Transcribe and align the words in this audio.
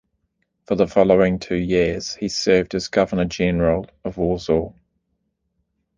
For 0.65 0.73
the 0.73 0.87
following 0.87 1.37
two 1.37 1.57
years 1.57 2.15
he 2.15 2.27
served 2.27 2.73
as 2.73 2.87
Governor-general 2.87 3.85
of 4.03 4.17
Warsaw. 4.17 4.73